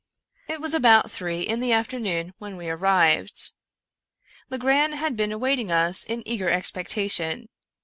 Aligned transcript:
It 0.49 0.59
was 0.59 0.73
about 0.73 1.11
three 1.11 1.41
in 1.41 1.59
the 1.59 1.73
afternoon 1.73 2.33
when 2.39 2.57
we 2.57 2.67
arrived. 2.71 3.39
Legrand 4.49 4.95
had 4.95 5.15
been 5.15 5.31
awaiting 5.31 5.71
us 5.71 6.03
in 6.03 6.27
eager 6.27 6.49
expectation. 6.49 7.49